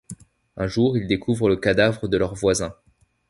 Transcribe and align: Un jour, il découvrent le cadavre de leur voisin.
Un 0.57 0.65
jour, 0.65 0.97
il 0.97 1.05
découvrent 1.05 1.47
le 1.47 1.57
cadavre 1.57 2.07
de 2.07 2.17
leur 2.17 2.33
voisin. 2.33 2.73